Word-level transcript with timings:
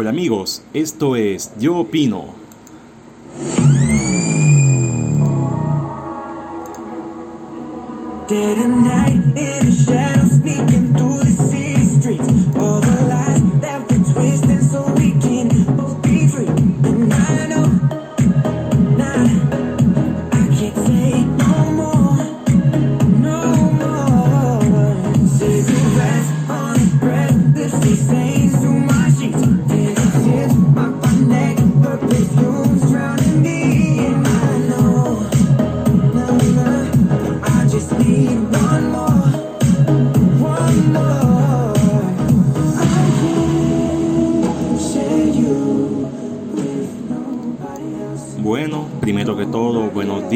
Hola 0.00 0.10
amigos, 0.10 0.62
esto 0.74 1.16
es 1.16 1.50
Yo 1.58 1.78
Opino. 1.78 2.26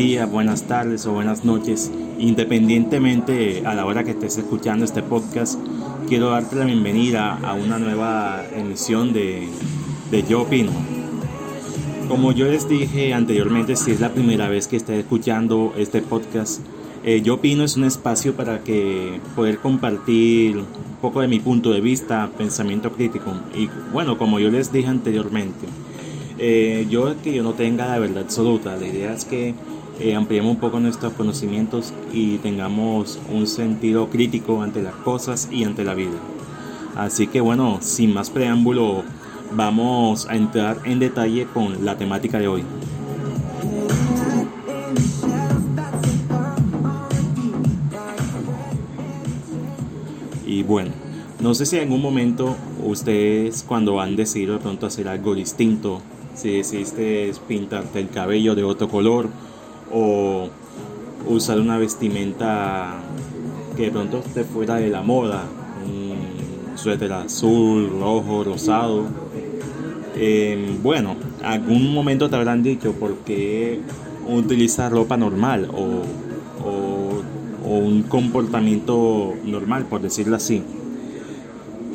Días, 0.02 0.28
buenas 0.28 0.64
tardes 0.64 1.06
o 1.06 1.12
buenas 1.12 1.44
noches. 1.44 1.92
Independientemente 2.18 3.62
a 3.64 3.72
la 3.74 3.86
hora 3.86 4.02
que 4.02 4.10
estés 4.10 4.36
escuchando 4.36 4.84
este 4.84 5.00
podcast, 5.00 5.60
quiero 6.08 6.30
darte 6.30 6.56
la 6.56 6.64
bienvenida 6.64 7.38
a 7.38 7.54
una 7.54 7.78
nueva 7.78 8.42
emisión 8.52 9.12
de, 9.12 9.48
de 10.10 10.22
Yo 10.24 10.42
Opino. 10.42 10.72
Como 12.08 12.32
yo 12.32 12.46
les 12.46 12.68
dije 12.68 13.14
anteriormente, 13.14 13.76
si 13.76 13.92
es 13.92 14.00
la 14.00 14.08
primera 14.08 14.48
vez 14.48 14.66
que 14.66 14.76
estés 14.76 14.98
escuchando 14.98 15.72
este 15.76 16.02
podcast, 16.02 16.60
eh, 17.04 17.22
Yo 17.22 17.34
Opino 17.34 17.62
es 17.62 17.76
un 17.76 17.84
espacio 17.84 18.34
para 18.34 18.64
que 18.64 19.20
poder 19.36 19.58
compartir 19.58 20.56
un 20.56 20.66
poco 21.00 21.20
de 21.20 21.28
mi 21.28 21.38
punto 21.38 21.70
de 21.70 21.80
vista, 21.80 22.28
pensamiento 22.36 22.90
crítico. 22.90 23.32
Y 23.54 23.68
bueno, 23.92 24.18
como 24.18 24.40
yo 24.40 24.50
les 24.50 24.72
dije 24.72 24.88
anteriormente, 24.88 25.68
eh, 26.38 26.88
yo 26.90 27.14
que 27.22 27.32
yo 27.32 27.44
no 27.44 27.52
tenga 27.52 27.86
la 27.86 28.00
verdad 28.00 28.24
absoluta. 28.24 28.76
La 28.76 28.88
idea 28.88 29.12
es 29.12 29.24
que 29.24 29.54
eh, 30.00 30.14
ampliemos 30.14 30.52
un 30.52 30.60
poco 30.60 30.80
nuestros 30.80 31.12
conocimientos 31.12 31.92
y 32.12 32.38
tengamos 32.38 33.18
un 33.30 33.46
sentido 33.46 34.08
crítico 34.08 34.62
ante 34.62 34.82
las 34.82 34.94
cosas 34.94 35.48
y 35.50 35.64
ante 35.64 35.84
la 35.84 35.94
vida. 35.94 36.18
Así 36.96 37.26
que 37.26 37.40
bueno, 37.40 37.78
sin 37.80 38.12
más 38.12 38.30
preámbulo, 38.30 39.04
vamos 39.54 40.26
a 40.28 40.36
entrar 40.36 40.78
en 40.84 40.98
detalle 40.98 41.46
con 41.46 41.84
la 41.84 41.96
temática 41.96 42.38
de 42.38 42.48
hoy. 42.48 42.64
Y 50.46 50.62
bueno, 50.64 50.90
no 51.40 51.54
sé 51.54 51.64
si 51.64 51.76
en 51.76 51.84
algún 51.84 52.02
momento 52.02 52.56
ustedes 52.84 53.64
cuando 53.66 54.00
han 54.00 54.16
decidido 54.16 54.54
de 54.54 54.60
pronto 54.60 54.86
hacer 54.86 55.08
algo 55.08 55.34
distinto, 55.34 56.00
si 56.34 56.56
decidiste 56.56 57.32
pintarte 57.48 58.00
el 58.00 58.08
cabello 58.08 58.54
de 58.54 58.64
otro 58.64 58.88
color 58.88 59.28
o 59.92 60.48
usar 61.28 61.60
una 61.60 61.78
vestimenta 61.78 62.94
que 63.76 63.84
de 63.84 63.90
pronto 63.90 64.18
esté 64.18 64.44
fuera 64.44 64.76
de 64.76 64.88
la 64.88 65.02
moda, 65.02 65.44
un 65.86 66.76
suéter 66.78 67.12
azul, 67.12 67.90
rojo, 68.00 68.44
rosado. 68.44 69.04
Eh, 70.16 70.76
bueno, 70.82 71.16
algún 71.42 71.92
momento 71.94 72.28
te 72.28 72.36
habrán 72.36 72.62
dicho 72.62 72.92
por 72.92 73.16
qué 73.18 73.80
utilizar 74.28 74.92
ropa 74.92 75.16
normal 75.16 75.68
o, 75.72 76.02
o- 76.68 77.22
o 77.64 77.78
un 77.78 78.02
comportamiento 78.02 79.34
normal, 79.44 79.86
por 79.86 80.00
decirlo 80.02 80.36
así. 80.36 80.62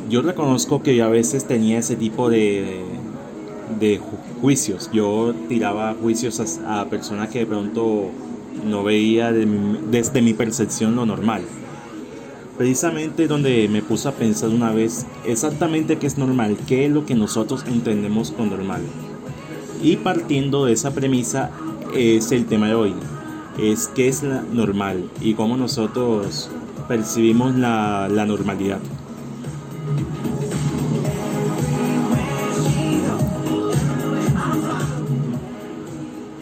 Yo 0.09 0.21
reconozco 0.21 0.81
que 0.81 0.95
yo 0.95 1.05
a 1.05 1.09
veces 1.09 1.45
tenía 1.45 1.79
ese 1.79 1.95
tipo 1.97 2.29
de, 2.29 2.81
de 3.79 3.99
ju- 3.99 4.39
juicios. 4.41 4.89
Yo 4.93 5.33
tiraba 5.49 5.95
juicios 6.01 6.39
a, 6.65 6.81
a 6.81 6.85
personas 6.85 7.29
que 7.29 7.39
de 7.39 7.45
pronto 7.45 8.09
no 8.65 8.83
veía 8.83 9.31
de 9.31 9.45
mi- 9.45 9.79
desde 9.91 10.21
mi 10.21 10.33
percepción 10.33 10.95
lo 10.95 11.05
normal. 11.05 11.41
Precisamente 12.57 13.27
donde 13.27 13.67
me 13.69 13.83
puse 13.83 14.07
a 14.07 14.13
pensar 14.13 14.49
una 14.49 14.71
vez 14.71 15.05
exactamente 15.25 15.97
qué 15.97 16.07
es 16.07 16.17
normal, 16.17 16.57
qué 16.67 16.85
es 16.85 16.91
lo 16.91 17.05
que 17.05 17.13
nosotros 17.13 17.63
entendemos 17.67 18.31
con 18.31 18.49
normal. 18.49 18.81
Y 19.83 19.97
partiendo 19.97 20.65
de 20.65 20.73
esa 20.73 20.91
premisa 20.91 21.51
es 21.95 22.31
el 22.31 22.45
tema 22.47 22.67
de 22.67 22.73
hoy. 22.73 22.93
Es 23.59 23.87
qué 23.93 24.07
es 24.07 24.23
la 24.23 24.41
normal 24.41 25.03
y 25.21 25.35
cómo 25.35 25.55
nosotros 25.55 26.49
percibimos 26.87 27.55
la, 27.55 28.07
la 28.11 28.25
normalidad. 28.25 28.79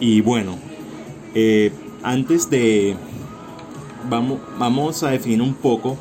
Y 0.06 0.20
bueno, 0.20 0.56
eh, 1.34 1.72
antes 2.04 2.48
de... 2.48 2.94
Vamos, 4.08 4.38
vamos 4.56 5.02
a 5.02 5.10
definir 5.10 5.42
un 5.42 5.54
poco 5.54 5.96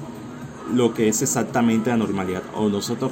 lo 0.71 0.93
que 0.93 1.07
es 1.07 1.23
exactamente 1.23 1.89
la 1.89 1.97
normalidad. 1.97 2.43
O 2.55 2.69
nosotros, 2.69 3.11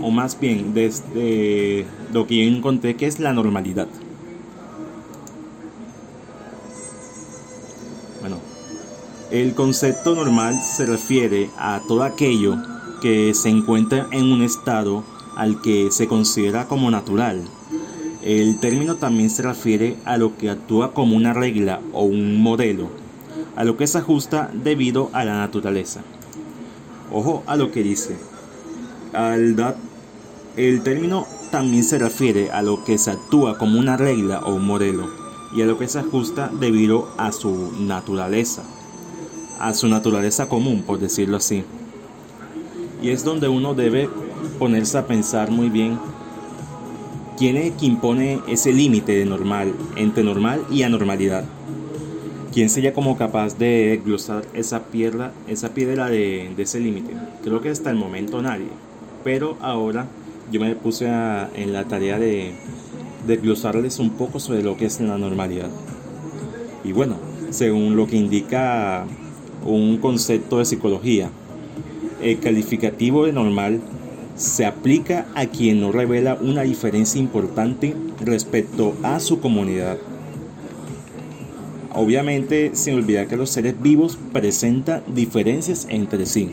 o 0.00 0.10
más 0.10 0.40
bien, 0.40 0.72
desde 0.72 1.84
lo 2.14 2.26
que 2.26 2.38
yo 2.38 2.56
encontré 2.56 2.96
que 2.96 3.04
es 3.04 3.20
la 3.20 3.34
normalidad. 3.34 3.86
Bueno, 8.22 8.38
el 9.30 9.54
concepto 9.54 10.14
normal 10.14 10.58
se 10.62 10.86
refiere 10.86 11.50
a 11.58 11.82
todo 11.86 12.02
aquello 12.02 12.56
que 13.02 13.34
se 13.34 13.50
encuentra 13.50 14.06
en 14.10 14.32
un 14.32 14.40
estado 14.40 15.04
al 15.36 15.60
que 15.60 15.90
se 15.90 16.08
considera 16.08 16.66
como 16.66 16.90
natural. 16.90 17.42
El 18.22 18.58
término 18.60 18.96
también 18.96 19.30
se 19.30 19.42
refiere 19.42 19.96
a 20.04 20.18
lo 20.18 20.36
que 20.36 20.50
actúa 20.50 20.92
como 20.92 21.16
una 21.16 21.32
regla 21.32 21.80
o 21.92 22.04
un 22.04 22.42
modelo, 22.42 22.88
a 23.56 23.64
lo 23.64 23.76
que 23.76 23.86
se 23.86 23.98
ajusta 23.98 24.50
debido 24.52 25.08
a 25.12 25.24
la 25.24 25.38
naturaleza. 25.38 26.02
Ojo 27.10 27.42
a 27.46 27.56
lo 27.56 27.70
que 27.72 27.82
dice. 27.82 28.16
Al 29.14 29.56
da- 29.56 29.76
el 30.56 30.82
término 30.82 31.26
también 31.50 31.82
se 31.82 31.98
refiere 31.98 32.50
a 32.50 32.62
lo 32.62 32.84
que 32.84 32.98
se 32.98 33.10
actúa 33.10 33.56
como 33.56 33.78
una 33.78 33.96
regla 33.96 34.40
o 34.44 34.54
un 34.54 34.66
modelo 34.66 35.08
y 35.56 35.62
a 35.62 35.66
lo 35.66 35.78
que 35.78 35.88
se 35.88 35.98
ajusta 35.98 36.50
debido 36.60 37.08
a 37.16 37.32
su 37.32 37.72
naturaleza, 37.80 38.62
a 39.58 39.72
su 39.74 39.88
naturaleza 39.88 40.48
común, 40.48 40.82
por 40.86 40.98
decirlo 41.00 41.38
así. 41.38 41.64
Y 43.02 43.10
es 43.10 43.24
donde 43.24 43.48
uno 43.48 43.74
debe 43.74 44.10
ponerse 44.58 44.98
a 44.98 45.06
pensar 45.06 45.50
muy 45.50 45.70
bien 45.70 45.98
quién 47.40 47.56
es 47.56 47.72
quien 47.72 47.96
pone 47.96 48.38
ese 48.48 48.70
límite 48.70 49.12
de 49.12 49.24
normal, 49.24 49.72
entre 49.96 50.22
normal 50.22 50.60
y 50.70 50.82
anormalidad. 50.82 51.44
¿Quién 52.52 52.68
sería 52.68 52.92
como 52.92 53.16
capaz 53.16 53.56
de 53.56 53.98
glosar 54.04 54.44
esa 54.52 54.84
piedra, 54.88 55.32
esa 55.48 55.72
piedra 55.72 56.10
de, 56.10 56.50
de 56.54 56.62
ese 56.62 56.80
límite? 56.80 57.14
Creo 57.42 57.62
que 57.62 57.70
hasta 57.70 57.88
el 57.88 57.96
momento 57.96 58.42
nadie. 58.42 58.68
Pero 59.24 59.56
ahora 59.62 60.06
yo 60.52 60.60
me 60.60 60.74
puse 60.74 61.08
a- 61.08 61.48
en 61.54 61.72
la 61.72 61.84
tarea 61.84 62.18
de, 62.18 62.52
de 63.26 63.36
glosarles 63.38 63.98
un 64.00 64.10
poco 64.10 64.38
sobre 64.38 64.62
lo 64.62 64.76
que 64.76 64.84
es 64.84 65.00
la 65.00 65.16
normalidad. 65.16 65.70
Y 66.84 66.92
bueno, 66.92 67.16
según 67.48 67.96
lo 67.96 68.06
que 68.06 68.16
indica 68.16 69.06
un 69.64 69.96
concepto 69.96 70.58
de 70.58 70.66
psicología, 70.66 71.30
el 72.22 72.38
calificativo 72.38 73.24
de 73.24 73.32
normal 73.32 73.80
se 74.40 74.64
aplica 74.64 75.26
a 75.34 75.46
quien 75.46 75.82
no 75.82 75.92
revela 75.92 76.38
una 76.40 76.62
diferencia 76.62 77.20
importante 77.20 77.94
respecto 78.24 78.94
a 79.02 79.20
su 79.20 79.38
comunidad. 79.38 79.98
Obviamente, 81.92 82.70
sin 82.72 82.94
olvidar 82.94 83.28
que 83.28 83.36
los 83.36 83.50
seres 83.50 83.74
vivos 83.82 84.18
presentan 84.32 85.02
diferencias 85.08 85.86
entre 85.90 86.24
sí. 86.24 86.50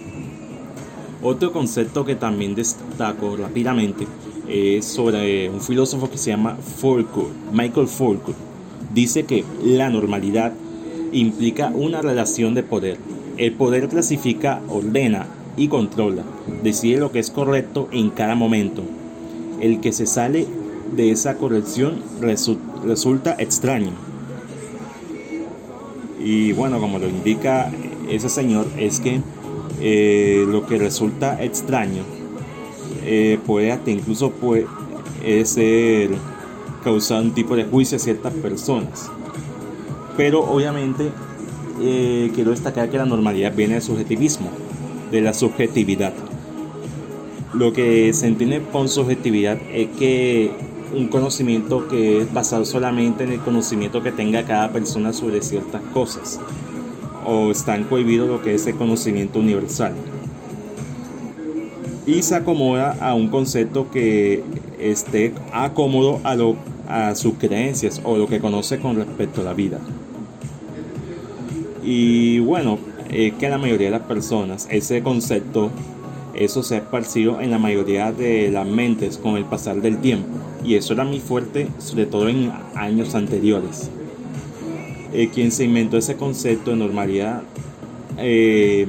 Otro 1.24 1.54
concepto 1.54 2.04
que 2.04 2.16
también 2.16 2.56
destaco 2.56 3.38
rápidamente 3.38 4.06
es 4.50 4.84
sobre 4.84 5.50
un 5.50 5.62
filósofo 5.62 6.10
que 6.10 6.18
se 6.18 6.32
llama 6.32 6.58
Foucault, 6.58 7.32
Michael 7.54 7.88
Foucault. 7.88 8.38
Dice 8.94 9.24
que 9.24 9.46
la 9.64 9.90
normalidad 9.90 10.52
implica 11.14 11.70
una 11.74 12.02
relación 12.02 12.54
de 12.54 12.64
poder. 12.64 12.98
El 13.38 13.54
poder 13.54 13.88
clasifica, 13.88 14.62
ordena 14.68 15.37
y 15.58 15.68
controla, 15.68 16.24
decide 16.64 17.00
lo 17.00 17.12
que 17.12 17.20
es 17.20 17.32
correcto 17.32 17.90
en 17.92 18.10
cada 18.12 18.36
momento. 18.36 18.84
El 19.60 19.82
que 19.82 19.92
se 19.92 20.06
sale 20.06 20.46
de 20.96 21.12
esa 21.12 21.36
corrección 21.38 22.02
resu- 22.22 22.60
resulta 22.86 23.36
extraño. 23.40 23.92
Y 26.24 26.52
bueno, 26.54 26.80
como 26.80 27.00
lo 27.00 27.08
indica 27.08 27.72
ese 28.10 28.30
señor, 28.30 28.68
es 28.78 29.00
que 29.00 29.22
eh, 29.82 30.46
lo 30.48 30.66
que 30.66 30.78
resulta 30.78 31.44
extraño 31.44 32.04
eh, 33.04 33.40
puede 33.46 33.72
hasta 33.72 33.92
incluso 33.92 34.32
puede, 34.32 34.66
es 35.26 35.50
ser 35.50 36.12
causar 36.84 37.22
un 37.22 37.32
tipo 37.32 37.56
de 37.56 37.66
juicio 37.66 37.96
a 37.98 38.00
ciertas 38.00 38.34
personas. 38.34 39.10
Pero 40.16 40.42
obviamente 40.42 41.10
eh, 41.82 42.32
quiero 42.34 42.52
destacar 42.52 42.90
que 42.90 42.98
la 42.98 43.06
normalidad 43.06 43.54
viene 43.56 43.74
del 43.76 43.84
subjetivismo, 43.84 44.50
de 45.12 45.22
la 45.22 45.34
subjetividad. 45.34 46.14
Lo 47.54 47.74
que 47.74 48.14
se 48.14 48.28
entiende 48.28 48.62
con 48.72 48.90
subjetividad 48.90 49.58
es 49.74 49.88
que 49.98 50.52
un 50.96 51.08
conocimiento 51.08 51.88
que 51.88 52.22
es 52.22 52.34
basado 52.34 52.66
solamente 52.66 53.24
en 53.24 53.32
el 53.32 53.40
conocimiento 53.40 54.04
que 54.04 54.12
tenga 54.12 54.44
cada 54.46 54.72
persona 54.72 55.12
sobre 55.14 55.42
ciertas 55.42 55.82
cosas 55.94 56.40
o 57.26 57.52
están 57.52 57.84
cohibidos 57.84 58.30
lo 58.30 58.42
que 58.42 58.54
es 58.54 58.68
el 58.68 58.76
conocimiento 58.76 59.40
universal 59.40 59.94
y 62.08 62.24
se 62.24 62.36
acomoda 62.36 62.98
a 63.02 63.14
un 63.14 63.28
concepto 63.28 63.92
que 63.92 64.42
esté 64.80 65.34
acómodo 65.52 66.22
a, 66.24 66.36
lo, 66.36 66.56
a 66.88 67.14
sus 67.16 67.34
creencias 67.34 68.02
o 68.06 68.18
lo 68.18 68.28
que 68.28 68.40
conoce 68.40 68.80
con 68.80 68.96
respecto 68.96 69.42
a 69.42 69.44
la 69.44 69.54
vida. 69.54 69.80
Y 71.84 72.40
bueno, 72.40 72.80
que 73.10 73.50
la 73.50 73.58
mayoría 73.58 73.88
de 73.88 73.98
las 73.98 74.08
personas, 74.08 74.68
ese 74.70 75.02
concepto, 75.02 75.72
eso 76.38 76.62
se 76.62 76.76
ha 76.76 76.78
esparcido 76.80 77.42
en 77.42 77.50
la 77.52 77.58
mayoría 77.58 78.12
de 78.12 78.52
las 78.52 78.68
mentes 78.68 79.18
con 79.18 79.38
el 79.38 79.46
pasar 79.46 79.82
del 79.82 79.98
tiempo. 80.00 80.28
Y 80.64 80.76
eso 80.76 80.94
era 80.94 81.04
muy 81.04 81.20
fuerte, 81.20 81.68
sobre 81.80 82.06
todo 82.06 82.30
en 82.30 82.52
años 82.76 83.16
anteriores. 83.16 83.90
Eh, 85.14 85.30
quien 85.34 85.52
se 85.52 85.64
inventó 85.64 85.98
ese 85.98 86.16
concepto 86.16 86.72
de 86.72 86.78
normalidad 86.78 87.42
eh, 88.18 88.88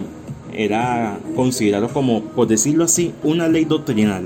era 0.52 1.18
considerado 1.36 1.88
como, 1.88 2.22
por 2.22 2.48
decirlo 2.48 2.84
así, 2.84 3.14
una 3.22 3.48
ley 3.48 3.64
doctrinal. 3.64 4.24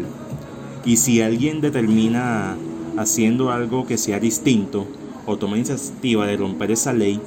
Y 0.84 0.96
si 0.96 1.20
alguien 1.20 1.60
determina 1.60 2.56
haciendo 2.96 3.52
algo 3.52 3.86
que 3.86 3.98
sea 3.98 4.18
distinto 4.18 4.86
o 5.26 5.36
toma 5.36 5.56
iniciativa 5.56 6.26
de 6.26 6.36
romper 6.36 6.72
esa 6.72 6.92
ley, 6.92 7.20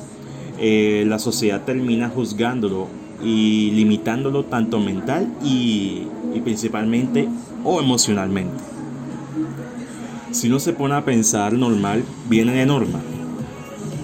eh, 0.59 1.03
la 1.07 1.19
sociedad 1.19 1.63
termina 1.63 2.09
juzgándolo 2.09 2.87
y 3.23 3.71
limitándolo 3.71 4.45
tanto 4.45 4.79
mental 4.79 5.27
y, 5.43 6.07
principalmente 6.43 7.27
o 7.63 7.79
emocionalmente. 7.79 8.63
Si 10.31 10.47
uno 10.47 10.59
se 10.59 10.73
pone 10.73 10.95
a 10.95 11.05
pensar 11.05 11.53
normal, 11.53 12.03
viene 12.29 12.53
de 12.53 12.65
norma. 12.65 12.99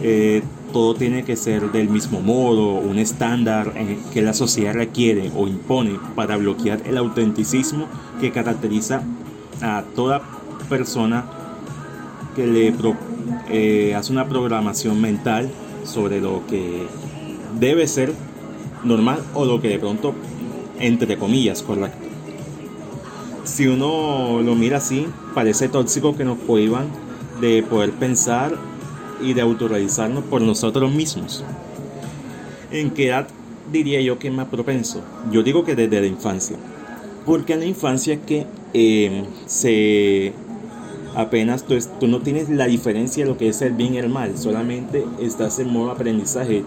Eh, 0.01 0.42
todo 0.71 0.95
tiene 0.95 1.24
que 1.24 1.36
ser 1.36 1.71
del 1.71 1.89
mismo 1.89 2.21
modo, 2.21 2.75
un 2.75 2.98
estándar 2.98 3.74
que 4.13 4.21
la 4.21 4.33
sociedad 4.33 4.74
requiere 4.74 5.30
o 5.36 5.48
impone 5.48 6.00
para 6.15 6.38
bloquear 6.38 6.81
el 6.86 6.98
autenticismo 6.98 7.88
que 8.21 8.31
caracteriza 8.31 9.03
a 9.62 9.83
toda 9.94 10.21
persona 10.69 11.25
que 12.36 12.48
le 12.48 12.74
eh, 13.50 13.94
hace 13.95 14.12
una 14.12 14.27
programación 14.27 15.01
mental 15.01 15.51
sobre 15.83 16.21
lo 16.21 16.45
que 16.47 16.87
debe 17.59 17.87
ser 17.87 18.13
normal 18.83 19.23
o 19.33 19.45
lo 19.45 19.61
que 19.61 19.69
de 19.69 19.79
pronto, 19.79 20.13
entre 20.79 21.17
comillas, 21.17 21.61
correcto. 21.61 22.07
Si 23.43 23.67
uno 23.67 24.41
lo 24.41 24.55
mira 24.55 24.77
así, 24.77 25.07
parece 25.33 25.67
tóxico 25.67 26.15
que 26.15 26.23
nos 26.23 26.37
cohiban 26.39 26.87
de 27.39 27.63
poder 27.63 27.91
pensar 27.91 28.55
y 29.21 29.33
de 29.33 29.41
autorrealizarnos 29.41 30.23
por 30.25 30.41
nosotros 30.41 30.91
mismos. 30.91 31.43
¿En 32.71 32.91
qué 32.91 33.07
edad 33.07 33.27
diría 33.71 34.01
yo 34.01 34.19
que 34.19 34.27
es 34.27 34.33
más 34.33 34.47
propenso? 34.47 35.01
Yo 35.31 35.43
digo 35.43 35.63
que 35.63 35.75
desde 35.75 35.99
la 35.99 36.07
infancia. 36.07 36.57
Porque 37.25 37.53
en 37.53 37.59
la 37.59 37.65
infancia 37.65 38.21
que 38.21 38.45
eh, 38.73 39.25
se 39.45 40.33
apenas 41.15 41.65
tú, 41.65 42.07
no 42.07 42.19
tienes 42.19 42.49
la 42.49 42.67
diferencia 42.67 43.23
de 43.23 43.31
lo 43.31 43.37
que 43.37 43.49
es 43.49 43.61
el 43.61 43.73
bien 43.73 43.93
y 43.93 43.97
el 43.97 44.09
mal, 44.09 44.37
solamente 44.37 45.05
estás 45.19 45.59
en 45.59 45.71
modo 45.71 45.91
aprendizaje 45.91 46.63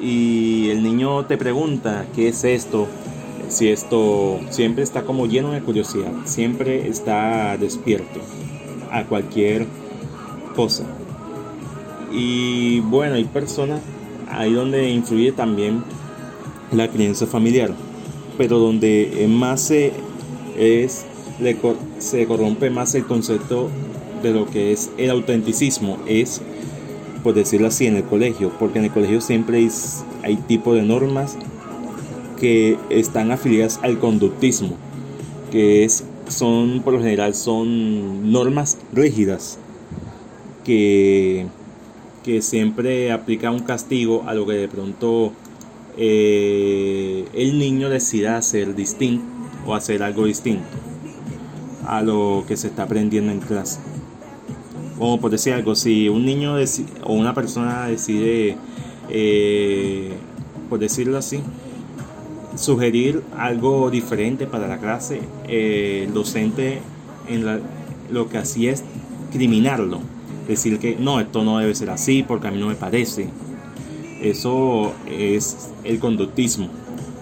y 0.00 0.70
el 0.70 0.82
niño 0.82 1.26
te 1.26 1.36
pregunta 1.36 2.06
qué 2.14 2.28
es 2.28 2.44
esto, 2.44 2.88
si 3.48 3.68
esto 3.68 4.40
siempre 4.50 4.82
está 4.82 5.02
como 5.02 5.26
lleno 5.26 5.52
de 5.52 5.60
curiosidad, 5.60 6.12
siempre 6.24 6.88
está 6.88 7.56
despierto 7.58 8.20
a 8.90 9.04
cualquier 9.04 9.66
cosa. 10.56 10.84
Y 12.12 12.80
bueno, 12.80 13.14
hay 13.14 13.24
personas 13.24 13.80
ahí 14.30 14.52
donde 14.52 14.90
influye 14.90 15.32
también 15.32 15.82
la 16.72 16.88
crianza 16.88 17.26
familiar, 17.26 17.70
pero 18.38 18.58
donde 18.58 19.26
más 19.28 19.60
se, 19.62 19.92
es, 20.56 21.04
se 21.98 22.26
corrompe 22.26 22.70
más 22.70 22.94
el 22.94 23.04
concepto 23.04 23.68
de 24.22 24.32
lo 24.32 24.46
que 24.46 24.72
es 24.72 24.90
el 24.98 25.10
autenticismo, 25.10 25.98
es, 26.06 26.40
por 27.22 27.34
decirlo 27.34 27.68
así, 27.68 27.86
en 27.86 27.96
el 27.96 28.04
colegio, 28.04 28.52
porque 28.58 28.78
en 28.78 28.86
el 28.86 28.90
colegio 28.90 29.20
siempre 29.20 29.58
hay, 29.58 29.68
hay 30.22 30.36
tipo 30.36 30.74
de 30.74 30.82
normas 30.82 31.36
que 32.38 32.78
están 32.90 33.30
afiliadas 33.30 33.80
al 33.82 33.98
conductismo, 33.98 34.76
que 35.50 35.84
es, 35.84 36.04
son, 36.28 36.82
por 36.82 36.94
lo 36.94 37.00
general, 37.00 37.34
son 37.34 38.32
normas 38.32 38.78
rígidas 38.92 39.58
que 40.64 41.46
que 42.22 42.40
siempre 42.40 43.12
aplica 43.12 43.50
un 43.50 43.60
castigo 43.60 44.24
a 44.26 44.34
lo 44.34 44.46
que 44.46 44.54
de 44.54 44.68
pronto 44.68 45.32
eh, 45.96 47.24
el 47.34 47.58
niño 47.58 47.88
decida 47.88 48.36
hacer 48.36 48.74
distinto 48.74 49.24
o 49.66 49.74
hacer 49.74 50.02
algo 50.02 50.24
distinto 50.24 50.64
a 51.86 52.02
lo 52.02 52.44
que 52.46 52.56
se 52.56 52.68
está 52.68 52.84
aprendiendo 52.84 53.32
en 53.32 53.40
clase. 53.40 53.80
Como 54.98 55.20
por 55.20 55.30
decir 55.30 55.52
algo, 55.52 55.74
si 55.74 56.08
un 56.08 56.24
niño 56.24 56.54
o 57.04 57.12
una 57.12 57.34
persona 57.34 57.86
decide, 57.86 58.56
eh, 59.08 60.12
por 60.68 60.78
decirlo 60.78 61.18
así, 61.18 61.40
sugerir 62.56 63.22
algo 63.36 63.90
diferente 63.90 64.46
para 64.46 64.68
la 64.68 64.78
clase, 64.78 65.20
eh, 65.48 66.04
el 66.06 66.14
docente 66.14 66.80
en 67.28 67.44
lo 68.10 68.28
que 68.28 68.38
hacía 68.38 68.72
es 68.72 68.84
criminarlo 69.32 70.00
decir 70.46 70.78
que 70.78 70.96
no, 70.96 71.20
esto 71.20 71.44
no 71.44 71.58
debe 71.58 71.74
ser 71.74 71.90
así 71.90 72.22
porque 72.22 72.48
a 72.48 72.50
mí 72.50 72.58
no 72.58 72.68
me 72.68 72.74
parece. 72.74 73.28
Eso 74.20 74.92
es 75.10 75.70
el 75.84 75.98
conductismo 75.98 76.68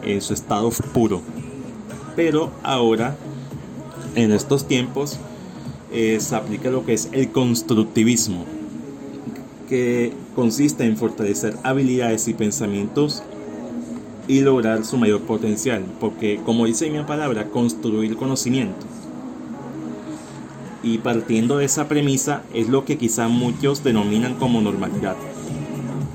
en 0.04 0.20
su 0.20 0.34
estado 0.34 0.70
puro. 0.92 1.22
Pero 2.16 2.50
ahora, 2.62 3.16
en 4.14 4.32
estos 4.32 4.66
tiempos, 4.66 5.18
eh, 5.92 6.18
se 6.20 6.36
aplica 6.36 6.70
lo 6.70 6.84
que 6.84 6.92
es 6.92 7.08
el 7.12 7.30
constructivismo, 7.30 8.44
que 9.68 10.12
consiste 10.34 10.84
en 10.84 10.96
fortalecer 10.96 11.56
habilidades 11.62 12.28
y 12.28 12.34
pensamientos 12.34 13.22
y 14.28 14.40
lograr 14.40 14.84
su 14.84 14.96
mayor 14.96 15.22
potencial, 15.22 15.84
porque 15.98 16.40
como 16.44 16.66
dice 16.66 16.90
mi 16.90 17.02
palabra, 17.02 17.46
construir 17.48 18.16
conocimiento 18.16 18.86
y 20.82 20.98
partiendo 20.98 21.58
de 21.58 21.66
esa 21.66 21.88
premisa 21.88 22.42
es 22.54 22.68
lo 22.68 22.84
que 22.84 22.96
quizá 22.96 23.28
muchos 23.28 23.84
denominan 23.84 24.34
como 24.34 24.60
normalidad. 24.60 25.16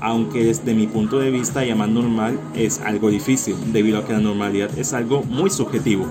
Aunque 0.00 0.44
desde 0.44 0.74
mi 0.74 0.86
punto 0.86 1.18
de 1.18 1.30
vista 1.30 1.64
llamar 1.64 1.88
normal 1.88 2.38
es 2.54 2.80
algo 2.80 3.10
difícil, 3.10 3.56
debido 3.72 3.98
a 3.98 4.04
que 4.04 4.12
la 4.12 4.20
normalidad 4.20 4.76
es 4.78 4.92
algo 4.92 5.22
muy 5.22 5.50
subjetivo. 5.50 6.06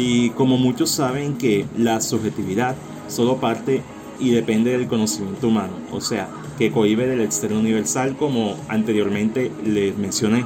Y 0.00 0.30
como 0.30 0.58
muchos 0.58 0.90
saben 0.90 1.36
que 1.38 1.66
la 1.76 2.00
subjetividad 2.00 2.76
solo 3.08 3.38
parte 3.38 3.82
y 4.20 4.30
depende 4.30 4.70
del 4.70 4.86
conocimiento 4.86 5.48
humano, 5.48 5.72
o 5.90 6.00
sea, 6.00 6.28
que 6.56 6.70
cohibe 6.70 7.08
del 7.08 7.20
externo 7.20 7.58
universal 7.58 8.16
como 8.16 8.54
anteriormente 8.68 9.50
les 9.64 9.98
mencioné. 9.98 10.44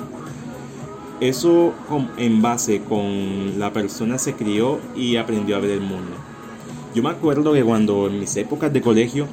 Eso 1.20 1.74
en 2.16 2.40
base 2.40 2.80
con 2.80 3.58
la 3.58 3.74
persona 3.74 4.16
se 4.16 4.32
crió 4.32 4.80
y 4.96 5.16
aprendió 5.16 5.56
a 5.56 5.60
ver 5.60 5.72
el 5.72 5.82
mundo. 5.82 6.12
Yo 6.94 7.02
me 7.02 7.10
acuerdo 7.10 7.52
que 7.52 7.62
cuando 7.62 8.06
en 8.06 8.20
mis 8.20 8.34
épocas 8.38 8.72
de 8.72 8.80
colegio 8.80 9.26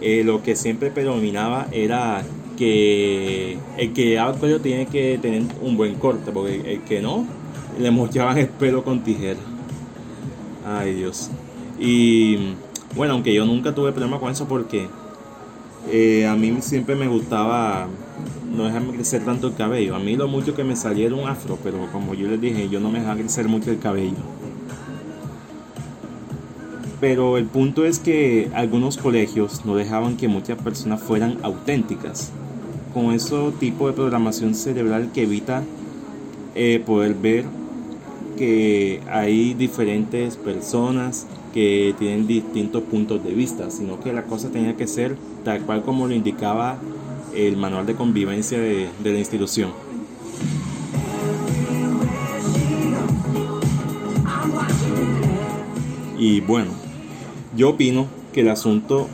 eh, 0.00 0.22
lo 0.24 0.44
que 0.44 0.54
siempre 0.54 0.92
predominaba 0.92 1.66
era 1.72 2.22
que 2.56 3.58
el 3.78 3.92
que 3.92 4.16
al 4.16 4.38
colegio 4.38 4.60
tiene 4.60 4.86
que 4.86 5.18
tener 5.20 5.42
un 5.60 5.76
buen 5.76 5.96
corte, 5.96 6.30
porque 6.30 6.74
el 6.74 6.82
que 6.82 7.02
no, 7.02 7.26
le 7.80 7.90
mochaban 7.90 8.38
el 8.38 8.46
pelo 8.46 8.84
con 8.84 9.02
tijera. 9.02 9.40
Ay 10.66 10.94
Dios. 10.94 11.30
Y 11.78 12.54
bueno, 12.96 13.14
aunque 13.14 13.32
yo 13.32 13.46
nunca 13.46 13.72
tuve 13.72 13.92
problema 13.92 14.18
con 14.18 14.32
eso 14.32 14.48
porque 14.48 14.88
eh, 15.90 16.26
a 16.26 16.34
mí 16.34 16.56
siempre 16.60 16.96
me 16.96 17.06
gustaba 17.06 17.86
no 18.52 18.64
dejarme 18.64 18.94
crecer 18.94 19.24
tanto 19.24 19.46
el 19.48 19.54
cabello. 19.54 19.94
A 19.94 20.00
mí 20.00 20.16
lo 20.16 20.26
mucho 20.26 20.54
que 20.56 20.64
me 20.64 20.74
saliera 20.74 21.14
un 21.14 21.28
afro, 21.28 21.56
pero 21.62 21.86
como 21.92 22.14
yo 22.14 22.26
les 22.26 22.40
dije, 22.40 22.68
yo 22.68 22.80
no 22.80 22.90
me 22.90 22.98
dejaba 22.98 23.16
crecer 23.16 23.46
mucho 23.46 23.70
el 23.70 23.78
cabello. 23.78 24.16
Pero 27.00 27.36
el 27.36 27.44
punto 27.44 27.84
es 27.84 28.00
que 28.00 28.50
algunos 28.54 28.96
colegios 28.96 29.64
no 29.64 29.76
dejaban 29.76 30.16
que 30.16 30.26
muchas 30.26 30.58
personas 30.60 31.00
fueran 31.00 31.38
auténticas. 31.42 32.32
Con 32.92 33.12
ese 33.12 33.36
tipo 33.60 33.86
de 33.86 33.92
programación 33.92 34.54
cerebral 34.54 35.12
que 35.12 35.24
evita 35.24 35.62
eh, 36.54 36.82
poder 36.84 37.14
ver 37.14 37.44
que 38.36 39.00
hay 39.10 39.54
diferentes 39.54 40.36
personas 40.36 41.26
que 41.52 41.94
tienen 41.98 42.26
distintos 42.26 42.82
puntos 42.84 43.24
de 43.24 43.32
vista, 43.32 43.70
sino 43.70 43.98
que 44.00 44.12
la 44.12 44.24
cosa 44.24 44.50
tenía 44.50 44.76
que 44.76 44.86
ser 44.86 45.16
tal 45.44 45.62
cual 45.62 45.82
como 45.82 46.06
lo 46.06 46.14
indicaba 46.14 46.78
el 47.34 47.56
manual 47.56 47.86
de 47.86 47.94
convivencia 47.94 48.58
de, 48.60 48.88
la 49.02 49.18
institución. 49.18 49.70
Y 56.18 56.40
bueno, 56.40 56.70
yo 57.56 57.70
opino 57.70 58.06
que 58.32 58.40
el 58.40 58.48
asunto 58.48 59.08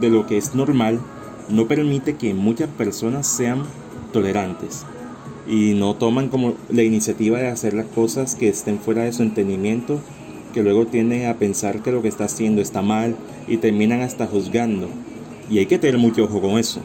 de 0.00 0.10
lo 0.10 0.26
que 0.26 0.36
es 0.36 0.54
normal 0.54 1.00
no 1.48 1.66
permite 1.66 2.16
que 2.16 2.34
muchas 2.34 2.68
personas 2.68 3.26
sean 3.26 3.62
tolerantes 4.12 4.84
y 5.46 5.74
no 5.74 5.94
toman 5.94 6.28
como 6.28 6.54
la 6.70 6.82
iniciativa 6.82 7.38
de 7.38 7.48
hacer 7.48 7.74
las 7.74 7.86
cosas 7.86 8.34
que 8.34 8.48
estén 8.48 8.78
fuera 8.78 9.02
de 9.04 9.12
su 9.12 9.22
entendimiento, 9.22 10.00
que 10.52 10.62
luego 10.62 10.86
tienden 10.86 11.26
a 11.26 11.34
pensar 11.34 11.82
que 11.82 11.92
lo 11.92 12.00
que 12.02 12.08
está 12.08 12.24
haciendo 12.24 12.62
está 12.62 12.80
mal 12.80 13.16
y 13.46 13.58
terminan 13.58 14.00
hasta 14.00 14.26
juzgando. 14.26 14.88
Y 15.50 15.58
hay 15.58 15.66
que 15.66 15.78
tener 15.78 15.98
mucho 15.98 16.24
ojo 16.24 16.40
con 16.40 16.58
eso. 16.58 16.80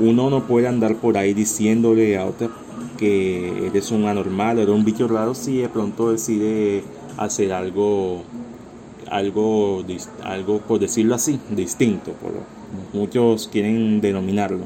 Uno 0.00 0.30
no 0.30 0.46
puede 0.46 0.66
andar 0.66 0.96
por 0.96 1.16
ahí 1.16 1.34
diciéndole 1.34 2.18
a 2.18 2.26
otra 2.26 2.50
que 2.98 3.66
eres 3.66 3.90
un 3.90 4.06
anormal, 4.06 4.58
eres 4.58 4.74
un 4.74 4.84
bicho 4.84 5.06
raro 5.06 5.34
si 5.34 5.58
de 5.58 5.68
pronto 5.68 6.10
decide 6.10 6.82
hacer 7.16 7.52
algo 7.52 8.22
algo 9.08 9.84
algo 10.22 10.58
por 10.60 10.80
decirlo 10.80 11.14
así, 11.14 11.38
distinto, 11.50 12.12
por 12.12 12.32
muchos 12.92 13.48
quieren 13.48 14.00
denominarlo 14.00 14.64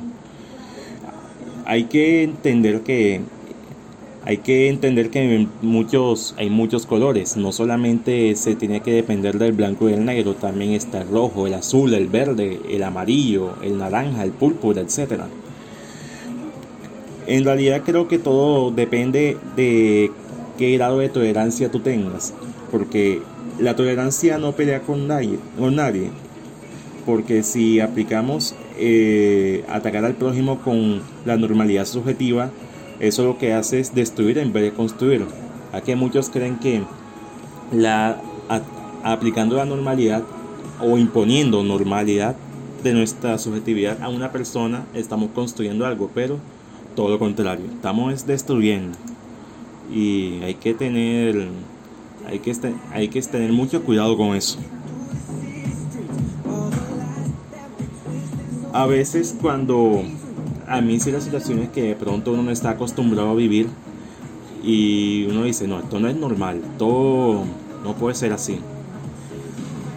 hay 1.70 1.84
que 1.84 2.24
entender 2.24 2.80
que 2.80 3.20
hay 4.24 4.38
que 4.38 4.68
entender 4.68 5.08
que 5.08 5.46
muchos, 5.62 6.34
hay 6.36 6.50
muchos 6.50 6.84
colores, 6.84 7.36
no 7.36 7.52
solamente 7.52 8.34
se 8.34 8.56
tiene 8.56 8.80
que 8.80 8.92
depender 8.92 9.38
del 9.38 9.52
blanco 9.52 9.88
y 9.88 9.92
el 9.92 10.04
negro, 10.04 10.34
también 10.34 10.72
está 10.72 11.02
el 11.02 11.08
rojo, 11.08 11.46
el 11.46 11.54
azul, 11.54 11.94
el 11.94 12.08
verde, 12.08 12.58
el 12.68 12.82
amarillo, 12.82 13.54
el 13.62 13.78
naranja, 13.78 14.24
el 14.24 14.32
púrpura, 14.32 14.82
etc. 14.82 15.22
En 17.28 17.44
realidad 17.44 17.82
creo 17.86 18.08
que 18.08 18.18
todo 18.18 18.72
depende 18.72 19.38
de 19.54 20.10
qué 20.58 20.72
grado 20.72 20.98
de 20.98 21.08
tolerancia 21.08 21.70
tú 21.70 21.78
tengas, 21.78 22.34
porque 22.72 23.22
la 23.60 23.76
tolerancia 23.76 24.38
no 24.38 24.52
pelea 24.52 24.80
con 24.80 25.06
nadie, 25.06 25.38
con 25.56 25.76
nadie 25.76 26.10
porque 27.04 27.42
si 27.42 27.80
aplicamos 27.80 28.54
eh, 28.78 29.64
atacar 29.68 30.04
al 30.04 30.14
prójimo 30.14 30.60
con 30.60 31.02
la 31.24 31.36
normalidad 31.36 31.86
subjetiva, 31.86 32.50
eso 32.98 33.24
lo 33.24 33.38
que 33.38 33.52
hace 33.54 33.80
es 33.80 33.94
destruir 33.94 34.38
en 34.38 34.52
vez 34.52 34.62
de 34.62 34.72
construir. 34.72 35.24
Aquí 35.72 35.94
muchos 35.94 36.30
creen 36.30 36.58
que 36.58 36.82
la, 37.72 38.20
aplicando 39.02 39.56
la 39.56 39.64
normalidad 39.64 40.22
o 40.80 40.98
imponiendo 40.98 41.62
normalidad 41.62 42.36
de 42.82 42.94
nuestra 42.94 43.38
subjetividad 43.38 44.02
a 44.02 44.08
una 44.08 44.32
persona 44.32 44.86
estamos 44.94 45.30
construyendo 45.34 45.86
algo, 45.86 46.10
pero 46.14 46.38
todo 46.96 47.10
lo 47.10 47.18
contrario, 47.18 47.66
estamos 47.72 48.26
destruyendo. 48.26 48.96
Y 49.92 50.40
hay 50.42 50.54
que 50.54 50.74
tener 50.74 51.48
hay 52.26 52.38
que, 52.38 52.54
hay 52.92 53.08
que 53.08 53.20
tener 53.22 53.52
mucho 53.52 53.82
cuidado 53.82 54.16
con 54.16 54.36
eso. 54.36 54.58
A 58.72 58.86
veces 58.86 59.36
cuando 59.40 60.02
a 60.66 60.80
mí 60.80 61.00
sí 61.00 61.10
las 61.10 61.24
situaciones 61.24 61.70
que 61.70 61.82
de 61.82 61.96
pronto 61.96 62.32
uno 62.32 62.42
no 62.42 62.50
está 62.50 62.70
acostumbrado 62.70 63.30
a 63.30 63.34
vivir 63.34 63.68
y 64.62 65.26
uno 65.28 65.44
dice, 65.44 65.66
no, 65.66 65.80
esto 65.80 65.98
no 65.98 66.08
es 66.08 66.16
normal, 66.16 66.60
todo 66.78 67.44
no 67.82 67.94
puede 67.94 68.14
ser 68.14 68.32
así. 68.32 68.58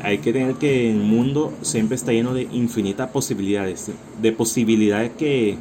Hay 0.01 0.18
que 0.18 0.34
tener 0.34 0.56
que 0.56 0.89
el 0.89 0.98
mundo 0.98 1.53
siempre 1.62 1.96
está 1.96 2.12
lleno 2.12 2.34
de 2.34 2.44
infinitas 2.51 3.10
posibilidades, 3.10 3.92
de 4.22 4.32
posibilidades 4.32 5.12
que 5.13 5.58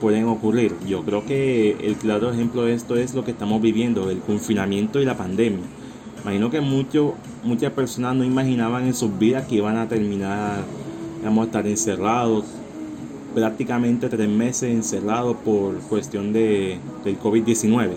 pueden 0.00 0.26
ocurrir. 0.26 0.74
Yo 0.86 1.02
creo 1.02 1.24
que 1.24 1.76
el 1.80 1.96
claro 1.96 2.30
ejemplo 2.30 2.64
de 2.64 2.74
esto 2.74 2.96
es 2.96 3.14
lo 3.14 3.24
que 3.24 3.32
estamos 3.32 3.60
viviendo, 3.60 4.10
el 4.10 4.18
confinamiento 4.18 5.00
y 5.00 5.04
la 5.04 5.16
pandemia. 5.16 5.64
Imagino 6.22 6.50
que 6.50 6.60
mucho, 6.60 7.14
muchas 7.42 7.72
personas 7.72 8.14
no 8.14 8.24
imaginaban 8.24 8.86
en 8.86 8.94
sus 8.94 9.18
vidas 9.18 9.46
que 9.46 9.56
iban 9.56 9.76
a 9.76 9.88
terminar 9.88 10.64
vamos 11.24 11.44
a 11.44 11.46
estar 11.46 11.66
encerrados 11.66 12.44
prácticamente 13.34 14.08
tres 14.08 14.28
meses 14.28 14.70
encerrados 14.70 15.36
por 15.44 15.78
cuestión 15.80 16.32
de, 16.32 16.78
del 17.04 17.18
COVID-19. 17.18 17.94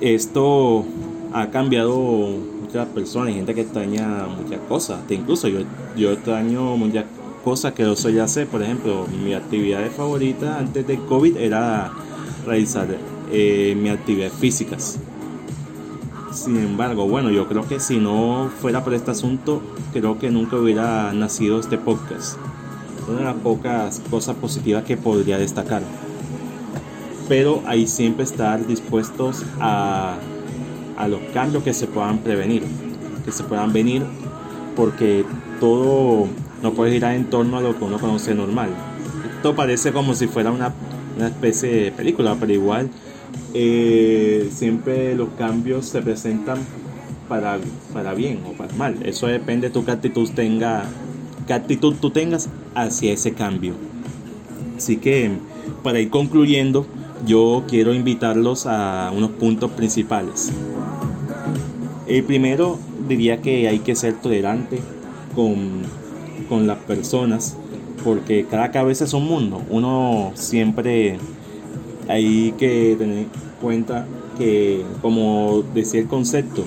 Esto 0.00 0.84
ha 1.32 1.48
cambiado 1.50 1.96
muchas 2.60 2.86
personas, 2.88 3.34
gente 3.34 3.54
que 3.54 3.62
extraña 3.62 4.26
muchas 4.26 4.60
cosas, 4.68 5.00
incluso 5.08 5.48
yo, 5.48 5.60
yo 5.96 6.12
extraño 6.12 6.76
muchas 6.76 7.06
cosas 7.44 7.72
que 7.72 7.82
yo 7.82 7.96
soy 7.96 8.18
hacer, 8.18 8.46
por 8.46 8.62
ejemplo, 8.62 9.06
mi 9.24 9.34
actividad 9.34 9.88
favorita 9.90 10.58
antes 10.58 10.86
del 10.86 10.98
COVID 11.00 11.36
era 11.36 11.92
realizar 12.46 12.88
eh, 13.32 13.76
mis 13.80 13.92
actividades 13.92 14.34
físicas. 14.34 14.98
Sin 16.32 16.56
embargo, 16.56 17.06
bueno, 17.06 17.30
yo 17.30 17.46
creo 17.46 17.68
que 17.68 17.78
si 17.78 17.98
no 17.98 18.50
fuera 18.60 18.82
por 18.82 18.94
este 18.94 19.10
asunto, 19.10 19.60
creo 19.92 20.18
que 20.18 20.30
nunca 20.30 20.56
hubiera 20.56 21.12
nacido 21.12 21.60
este 21.60 21.76
podcast. 21.76 22.38
Una 23.06 23.18
de 23.18 23.24
las 23.24 23.34
pocas 23.34 24.00
cosas 24.10 24.36
positivas 24.36 24.84
que 24.84 24.96
podría 24.96 25.36
destacar. 25.36 25.82
Pero 27.28 27.62
ahí 27.66 27.86
siempre 27.86 28.24
estar 28.24 28.66
dispuestos 28.66 29.44
a, 29.60 30.16
a 30.96 31.08
los 31.08 31.20
cambios 31.34 31.64
que 31.64 31.74
se 31.74 31.86
puedan 31.86 32.18
prevenir, 32.18 32.62
que 33.26 33.32
se 33.32 33.44
puedan 33.44 33.74
venir, 33.74 34.02
porque 34.74 35.26
todo 35.60 36.28
no 36.62 36.72
puede 36.72 36.92
girar 36.92 37.14
en 37.14 37.26
torno 37.26 37.58
a 37.58 37.60
lo 37.60 37.76
que 37.76 37.84
uno 37.84 37.98
conoce 37.98 38.34
normal. 38.34 38.70
Esto 39.36 39.54
parece 39.54 39.92
como 39.92 40.14
si 40.14 40.28
fuera 40.28 40.50
una, 40.50 40.72
una 41.16 41.26
especie 41.26 41.84
de 41.84 41.92
película, 41.92 42.36
pero 42.40 42.52
igual 42.52 42.88
eh, 43.54 44.48
siempre 44.52 45.14
los 45.14 45.30
cambios 45.30 45.86
se 45.86 46.00
presentan 46.00 46.58
para, 47.28 47.58
para 47.92 48.14
bien 48.14 48.40
o 48.46 48.52
para 48.52 48.74
mal. 48.74 48.96
Eso 49.04 49.26
depende 49.26 49.68
de 49.68 49.74
tu 49.74 49.90
actitud 49.90 50.30
tenga, 50.30 50.84
qué 51.46 51.52
actitud 51.54 51.94
tú 52.00 52.10
tengas 52.10 52.48
hacia 52.74 53.12
ese 53.12 53.32
cambio. 53.32 53.74
Así 54.76 54.96
que 54.96 55.30
para 55.82 56.00
ir 56.00 56.10
concluyendo, 56.10 56.86
yo 57.26 57.64
quiero 57.68 57.94
invitarlos 57.94 58.66
a 58.66 59.12
unos 59.14 59.30
puntos 59.32 59.70
principales. 59.72 60.50
El 62.06 62.24
primero 62.24 62.78
diría 63.08 63.40
que 63.40 63.68
hay 63.68 63.78
que 63.80 63.94
ser 63.94 64.14
tolerante 64.20 64.80
con, 65.34 65.82
con 66.48 66.66
las 66.66 66.78
personas, 66.78 67.56
porque 68.04 68.46
cada 68.50 68.70
cabeza 68.70 69.04
es 69.04 69.14
un 69.14 69.26
mundo. 69.26 69.62
Uno 69.70 70.32
siempre 70.34 71.18
hay 72.08 72.52
que 72.52 72.96
tener 72.98 73.18
en 73.18 73.30
cuenta 73.60 74.06
que, 74.36 74.84
como 75.00 75.62
decía 75.74 76.00
el 76.00 76.08
concepto, 76.08 76.64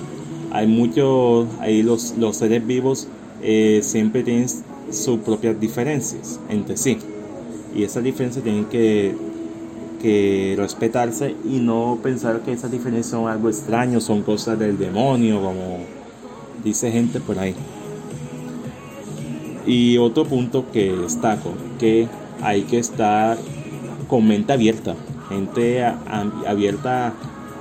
hay 0.52 0.66
muchos, 0.66 1.46
ahí 1.60 1.82
los, 1.82 2.16
los 2.16 2.36
seres 2.36 2.66
vivos 2.66 3.08
eh, 3.42 3.80
siempre 3.82 4.22
tienen 4.22 4.48
sus 4.90 5.18
propias 5.20 5.58
diferencias 5.60 6.40
entre 6.48 6.76
sí. 6.76 6.98
Y 7.74 7.82
esas 7.82 8.02
diferencias 8.02 8.42
tienen 8.42 8.64
que, 8.66 9.14
que 10.00 10.54
respetarse 10.56 11.34
y 11.44 11.58
no 11.58 11.98
pensar 12.02 12.40
que 12.40 12.52
esas 12.52 12.70
diferencias 12.70 13.06
son 13.06 13.28
algo 13.28 13.48
extraño, 13.48 14.00
son 14.00 14.22
cosas 14.22 14.58
del 14.58 14.78
demonio, 14.78 15.42
como 15.42 15.78
dice 16.64 16.90
gente 16.90 17.20
por 17.20 17.38
ahí. 17.38 17.54
Y 19.66 19.98
otro 19.98 20.24
punto 20.24 20.64
que 20.72 20.92
destaco, 20.92 21.52
que 21.78 22.08
hay 22.40 22.62
que 22.62 22.78
estar 22.78 23.36
con 24.08 24.26
mente 24.26 24.52
abierta 24.52 24.94
gente 25.28 25.84
abierta 25.84 27.14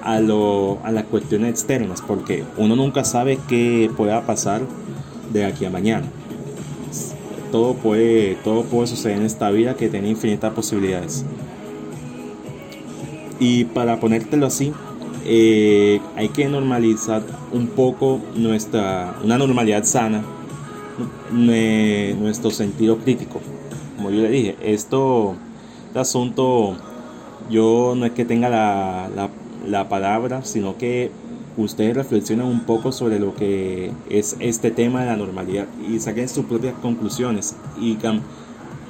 a, 0.04 0.20
lo, 0.20 0.80
a 0.84 0.92
las 0.92 1.06
cuestiones 1.06 1.50
externas, 1.50 2.02
porque 2.06 2.44
uno 2.58 2.76
nunca 2.76 3.04
sabe 3.04 3.40
qué 3.48 3.90
pueda 3.98 4.26
pasar 4.26 4.62
de 5.34 5.46
aquí 5.46 5.66
a 5.66 5.70
mañana. 5.70 6.06
Todo 7.52 7.74
puede, 7.74 8.36
todo 8.44 8.64
puede 8.64 8.88
suceder 8.88 9.18
en 9.18 9.26
esta 9.26 9.50
vida 9.50 9.76
que 9.76 9.90
tiene 9.90 10.10
infinitas 10.10 10.54
posibilidades. 10.54 11.26
Y 13.40 13.66
para 13.66 14.00
ponértelo 14.00 14.46
así, 14.46 14.74
eh, 15.26 16.00
hay 16.16 16.30
que 16.30 16.48
normalizar 16.48 17.24
un 17.52 17.68
poco 17.68 18.20
nuestra, 18.36 19.16
una 19.24 19.38
normalidad 19.38 19.84
sana, 19.84 20.24
nuestro 21.32 22.52
sentido 22.52 22.98
crítico. 22.98 23.42
Como 23.98 24.12
yo 24.12 24.22
le 24.22 24.30
dije, 24.30 24.56
esto, 24.62 25.36
este 25.88 26.00
asunto 26.00 26.76
yo 27.50 27.94
no 27.96 28.06
es 28.06 28.12
que 28.12 28.26
tenga 28.26 28.50
la, 28.50 29.88
palabra, 29.90 30.44
sino 30.44 30.78
que 30.78 31.12
ustedes 31.58 31.96
reflexionen 31.96 32.46
un 32.46 32.62
poco 32.62 32.92
sobre 32.92 33.20
lo 33.20 33.36
que 33.36 33.92
es 34.10 34.36
este 34.40 34.72
tema 34.72 35.02
de 35.02 35.08
la 35.08 35.18
normalidad 35.18 35.68
y 35.90 36.00
saquen 36.00 36.28
sus 36.30 36.46
propias 36.46 36.76
conclusiones 36.82 37.56
y, 37.80 37.98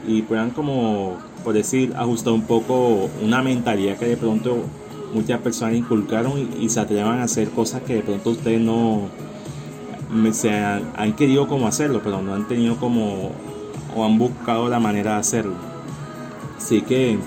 y 0.07 0.21
puedan 0.23 0.49
como, 0.51 1.17
por 1.43 1.53
decir, 1.53 1.93
ajustar 1.95 2.33
un 2.33 2.43
poco 2.43 3.09
una 3.23 3.41
mentalidad 3.41 3.97
que 3.97 4.07
de 4.07 4.17
pronto 4.17 4.63
muchas 5.13 5.39
personas 5.39 5.75
inculcaron 5.75 6.49
y, 6.59 6.69
se 6.69 6.79
atrevan 6.79 7.19
a 7.19 7.23
hacer 7.23 7.49
cosas 7.49 7.81
que 7.83 7.95
de 7.95 8.01
pronto 8.01 8.31
ustedes 8.31 8.59
no 8.59 9.09
se 10.31 10.51
han, 10.51 10.91
han, 10.95 11.13
querido 11.13 11.47
como 11.47 11.67
hacerlo, 11.67 12.01
pero 12.03 12.21
no 12.21 12.33
han 12.33 12.47
tenido 12.47 12.77
como 12.77 13.31
o 13.95 14.03
han 14.05 14.17
buscado 14.17 14.67
la 14.69 14.79
manera 14.79 15.13
de 15.13 15.19
hacerlo. 15.19 15.53
Así 16.57 16.81
que 16.81 17.17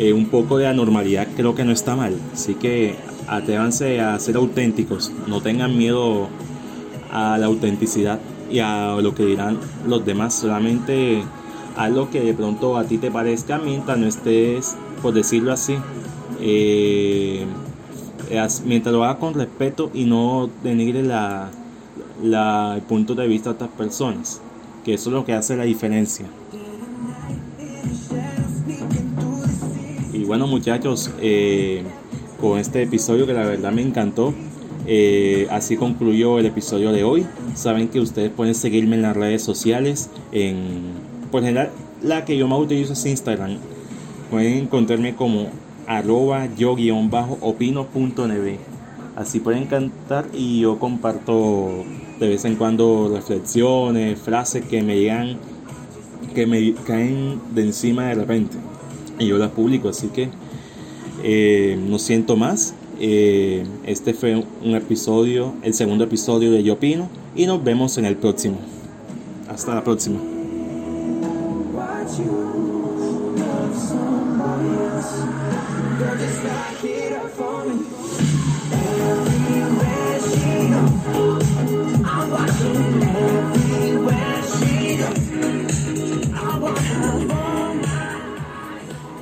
eh, 0.00 0.14
un 0.14 0.30
poco 0.30 0.56
de 0.56 0.66
anormalidad 0.66 1.28
creo 1.36 1.54
que 1.54 1.62
no 1.62 1.72
está 1.72 1.94
mal. 1.94 2.14
Así 2.32 2.54
que 2.54 2.96
atrévanse 3.28 4.00
a 4.00 4.18
ser 4.18 4.36
auténticos, 4.36 5.12
no 5.26 5.42
tengan 5.42 5.76
miedo 5.76 6.28
a 7.12 7.36
la 7.36 7.46
autenticidad 7.46 8.18
y 8.50 8.60
a 8.60 8.96
lo 9.02 9.14
que 9.14 9.26
dirán 9.26 9.58
los 9.86 10.06
demás, 10.06 10.32
solamente 10.32 11.22
haz 11.76 11.92
lo 11.92 12.08
que 12.08 12.20
de 12.22 12.32
pronto 12.32 12.78
a 12.78 12.84
ti 12.84 12.96
te 12.96 13.10
parezca 13.10 13.58
mientras 13.58 13.98
no 13.98 14.06
estés, 14.06 14.74
por 15.02 15.12
decirlo 15.12 15.52
así, 15.52 15.76
eh, 16.40 17.44
mientras 18.64 18.94
lo 18.94 19.04
hagas 19.04 19.16
con 19.16 19.34
respeto 19.34 19.90
y 19.92 20.04
no 20.06 20.48
denigre 20.62 21.02
la, 21.02 21.50
el 22.22 22.82
punto 22.82 23.14
de 23.14 23.26
vista 23.28 23.50
de 23.50 23.56
otras 23.56 23.70
personas, 23.70 24.40
que 24.82 24.94
eso 24.94 25.10
es 25.10 25.14
lo 25.14 25.26
que 25.26 25.34
hace 25.34 25.56
la 25.56 25.64
diferencia. 25.64 26.24
Bueno 30.30 30.46
muchachos, 30.46 31.10
eh, 31.20 31.82
con 32.40 32.60
este 32.60 32.84
episodio 32.84 33.26
que 33.26 33.32
la 33.32 33.44
verdad 33.44 33.72
me 33.72 33.82
encantó, 33.82 34.32
eh, 34.86 35.48
así 35.50 35.76
concluyó 35.76 36.38
el 36.38 36.46
episodio 36.46 36.92
de 36.92 37.02
hoy. 37.02 37.26
Saben 37.56 37.88
que 37.88 37.98
ustedes 37.98 38.30
pueden 38.30 38.54
seguirme 38.54 38.94
en 38.94 39.02
las 39.02 39.16
redes 39.16 39.42
sociales. 39.42 40.08
En, 40.30 40.92
por 41.32 41.42
general, 41.42 41.70
la 42.00 42.24
que 42.24 42.36
yo 42.36 42.46
más 42.46 42.60
utilizo 42.60 42.92
es 42.92 43.04
Instagram. 43.06 43.56
Pueden 44.30 44.58
encontrarme 44.58 45.16
como 45.16 45.48
arroba 45.88 46.46
yo-opino.nv. 46.54 47.88
Así 49.16 49.40
pueden 49.40 49.66
cantar 49.66 50.26
y 50.32 50.60
yo 50.60 50.78
comparto 50.78 51.82
de 52.20 52.28
vez 52.28 52.44
en 52.44 52.54
cuando 52.54 53.10
reflexiones, 53.12 54.20
frases 54.20 54.64
que 54.64 54.80
me 54.80 54.96
llegan, 54.96 55.38
que 56.36 56.46
me 56.46 56.72
caen 56.86 57.40
de 57.52 57.62
encima 57.62 58.04
de 58.04 58.14
repente 58.14 58.70
y 59.20 59.26
yo 59.26 59.38
las 59.38 59.50
publico. 59.50 59.88
Así 59.88 60.08
que 60.08 60.30
eh, 61.22 61.78
no 61.88 61.98
siento 62.00 62.36
más. 62.36 62.74
Eh, 62.98 63.64
este 63.86 64.12
fue 64.12 64.44
un 64.62 64.74
episodio, 64.74 65.54
el 65.62 65.74
segundo 65.74 66.04
episodio 66.04 66.50
de 66.50 66.62
Yo 66.62 66.74
Opino 66.74 67.08
y 67.36 67.46
nos 67.46 67.62
vemos 67.62 67.96
en 67.98 68.04
el 68.04 68.16
próximo. 68.16 68.58
Hasta 69.48 69.74
la 69.74 69.84
próxima. 69.84 70.18